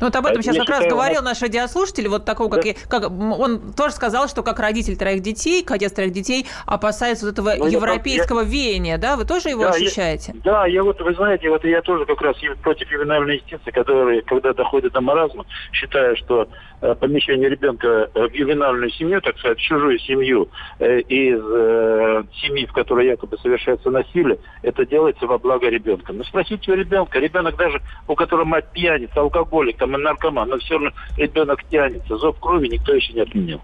[0.00, 2.72] Ну вот об этом сейчас как считаю, раз говорил наш радиослушатель, вот такого, как, да.
[2.88, 7.54] как он тоже сказал, что как родитель троих детей, отец троих детей, опасается вот этого
[7.56, 9.16] ну, европейского я, веяния, да?
[9.16, 10.32] Вы тоже его да, ощущаете?
[10.34, 14.22] Я, да, я вот, вы знаете, вот я тоже как раз против ювенальной юстиции, которые,
[14.22, 16.48] когда доходят до маразма, считаю, что
[16.80, 20.48] э, помещение ребенка в ювенальную семью, так сказать, в чужую семью,
[20.78, 26.12] э, из э, семьи, в которой якобы совершается насилие, это делается во благо ребенка.
[26.12, 30.58] Но спросите у ребенка, ребенок даже, у которого мать пьяница, алкоголик, там и наркоман, но
[30.58, 32.16] все равно ребенок тянется.
[32.16, 33.60] Зов крови никто еще не отменил.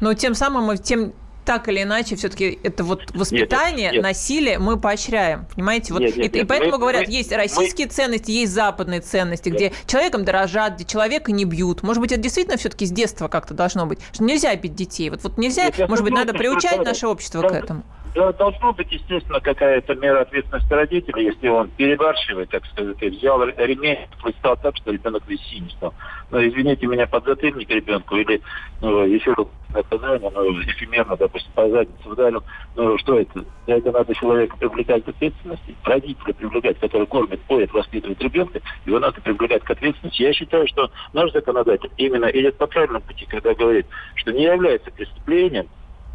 [0.00, 1.12] Но тем самым, тем
[1.44, 5.46] так или иначе, все-таки это вот воспитание, нет, нет, насилие мы поощряем.
[5.54, 5.92] Понимаете?
[5.92, 7.92] Вот нет, нет, и, нет, и поэтому мы, говорят, мы, есть российские мы...
[7.92, 9.56] ценности, есть западные ценности, нет.
[9.56, 11.82] где человеком дорожат, где человека не бьют.
[11.82, 13.98] Может быть, это действительно все-таки с детства как-то должно быть.
[14.12, 15.10] Что нельзя бить детей.
[15.10, 17.82] Вот, вот нельзя, нет, может быть, надо приучать наше общество к этому.
[18.14, 24.06] Должно быть, естественно, какая-то мера ответственности родителя, если он перебарщивает, так сказать, и взял ремень,
[24.38, 25.92] стал так, что ребенок весь синий стал.
[26.30, 28.40] Но извините меня, подзатыльник ребенку или
[28.80, 29.34] ну, еще
[29.74, 32.44] наказание, ну, эфемерно, допустим, по заднице ударил.
[32.76, 33.44] Ну, что это?
[33.66, 39.00] За это надо человека привлекать к ответственности, родителя привлекать, который кормит, поет, воспитывает ребенка, его
[39.00, 40.22] надо привлекать к ответственности.
[40.22, 44.92] Я считаю, что наш законодатель именно идет по правильному пути, когда говорит, что не является
[44.92, 45.66] преступлением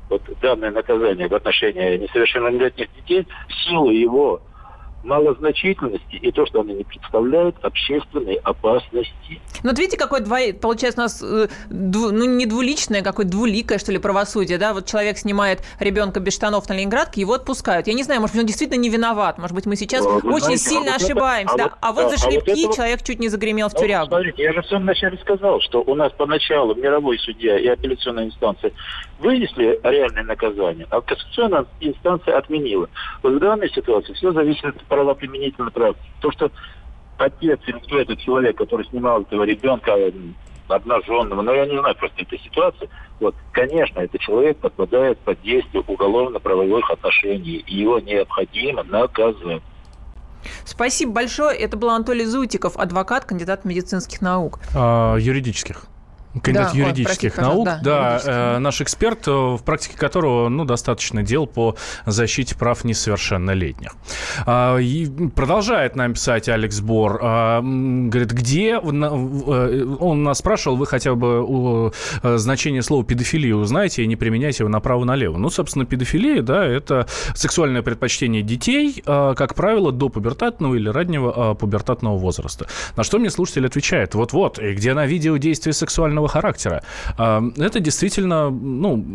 [0.10, 4.42] вот данное наказание в отношении несовершеннолетних детей в силу его
[5.04, 9.42] малозначительности и то, что они не представляют общественной опасности.
[9.64, 10.54] Ну, вот видите, какой двой...
[10.54, 12.12] получается у нас э, дву...
[12.12, 14.74] ну, не двуличное, какое двуликое, что ли, правосудие, да?
[14.74, 17.88] Вот человек снимает ребенка без штанов на Ленинградке, его отпускают.
[17.88, 20.58] Я не знаю, может быть, он действительно не виноват, может быть, мы сейчас Вы очень
[20.58, 21.78] знаете, сильно а вот ошибаемся, это, да?
[21.82, 24.08] А вот, а вот за шлепки а вот человек чуть не загремел в ну, тюрягу.
[24.08, 28.26] Смотрите, я же в самом начале сказал, что у нас поначалу мировой судья и апелляционная
[28.26, 28.74] инстанция
[29.20, 32.90] вынесли реальное наказание, а Конституционная инстанция отменила.
[33.22, 36.10] Вот в данной ситуации все зависит от правоприменительной практики.
[36.22, 36.52] То, что
[37.18, 39.96] отец или кто этот человек, который снимал этого ребенка
[40.68, 45.84] обнаженного, но я не знаю просто этой ситуации, вот, конечно, этот человек подпадает под действие
[45.86, 49.62] уголовно-правовых отношений, и его необходимо наказать.
[50.64, 51.58] Спасибо большое.
[51.58, 54.60] Это был Анатолий Зутиков, адвокат, кандидат медицинских наук.
[54.76, 55.88] А, юридических.
[56.44, 60.64] Кандидат да, юридических вот, наук, да, да э, наш эксперт, э, в практике которого ну,
[60.64, 63.96] достаточно дел по защите прав несовершеннолетних.
[64.46, 67.20] А, и продолжает нам писать Алекс Бор.
[67.22, 68.74] А, говорит, где...
[68.74, 74.64] Э, он нас спрашивал, вы хотя бы э, значение слова педофилия узнаете и не применяйте
[74.64, 75.38] его направо-налево.
[75.38, 81.54] Ну, собственно, педофилия, да, это сексуальное предпочтение детей, э, как правило, до пубертатного или раннего
[81.54, 82.68] э, пубертатного возраста.
[82.96, 86.84] На что мне слушатель отвечает, вот-вот, и где на видео действия сексуального характера.
[87.18, 89.06] А, это действительно, ну,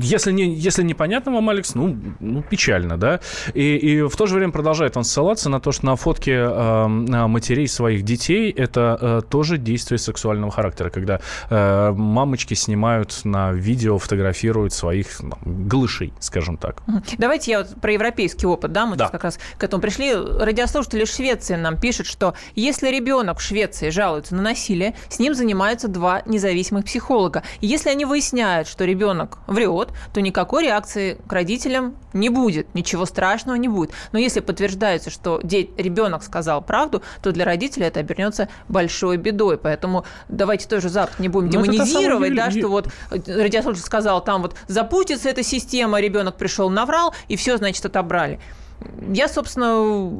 [0.00, 3.20] если, не, если непонятно вам, Алекс, ну, ну печально, да.
[3.54, 6.86] И, и в то же время продолжает он ссылаться на то, что на фотке э,
[6.86, 11.20] матерей своих детей это э, тоже действие сексуального характера, когда
[11.50, 16.82] э, мамочки снимают на видео, фотографируют своих ну, глышей, скажем так.
[17.18, 19.08] Давайте я вот про европейский опыт, да, мы да.
[19.08, 20.14] как раз к этому пришли.
[20.14, 25.88] Радиослушатели Швеции нам пишут, что если ребенок в Швеции жалуется на насилие, с ним занимаются
[25.88, 27.42] два независимых психолога.
[27.60, 29.75] если они выясняют, что ребенок врет,
[30.12, 33.92] то никакой реакции к родителям не будет, ничего страшного не будет.
[34.12, 39.58] Но если подтверждается, что ребенок сказал правду, то для родителя это обернется большой бедой.
[39.58, 44.42] Поэтому давайте тоже Запад не будем Но ну, демонизировать, да, что вот радиослушатель сказал, там
[44.42, 48.40] вот запутится эта система, ребенок пришел, наврал, и все, значит, отобрали.
[49.08, 50.10] Я, собственно,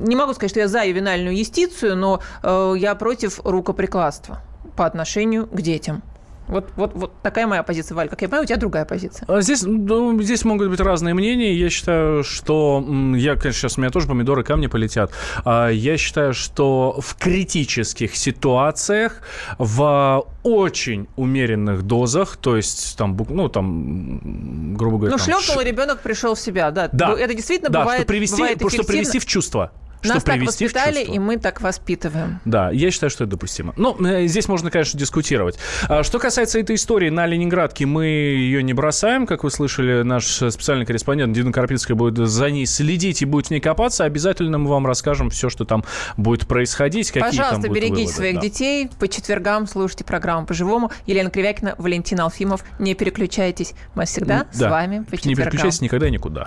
[0.00, 4.40] не могу сказать, что я за ювенальную юстицию, но э, я против рукоприкладства
[4.76, 6.02] по отношению к детям.
[6.48, 8.08] Вот, вот, вот такая моя позиция, Валь.
[8.08, 9.26] Как я понимаю, у тебя другая позиция.
[9.28, 11.54] А здесь, ну, здесь могут быть разные мнения.
[11.54, 12.84] Я считаю, что...
[13.14, 15.12] Я, конечно, сейчас у меня тоже помидоры, камни полетят.
[15.44, 19.22] А я считаю, что в критических ситуациях,
[19.58, 25.16] в очень умеренных дозах, то есть там, ну, там, грубо говоря...
[25.16, 25.64] Ну, шлепнул, ш...
[25.64, 26.88] ребенок пришел в себя, да.
[26.92, 27.12] Да.
[27.18, 29.72] Это действительно да, бывает, что привести, бывает Что привести в чувство.
[30.02, 32.40] Что Нас так воспитали, и мы так воспитываем.
[32.44, 33.72] Да, я считаю, что это допустимо.
[33.76, 35.58] Но ну, э, здесь можно, конечно, дискутировать.
[35.88, 39.26] А, что касается этой истории на Ленинградке, мы ее не бросаем.
[39.26, 43.50] Как вы слышали, наш специальный корреспондент Дина Карпицкая будет за ней следить и будет в
[43.50, 44.04] ней копаться.
[44.04, 45.84] Обязательно мы вам расскажем все, что там
[46.16, 48.14] будет происходить, какие Пожалуйста, там берегите выводы.
[48.14, 48.40] своих да.
[48.40, 48.88] детей.
[48.98, 50.90] По четвергам слушайте программу «По-живому».
[51.06, 52.64] Елена Кривякина, Валентин Алфимов.
[52.78, 53.74] Не переключайтесь.
[53.94, 54.68] Мы всегда да.
[54.68, 55.28] с вами по четвергам.
[55.28, 56.46] Не переключайтесь никогда и никуда.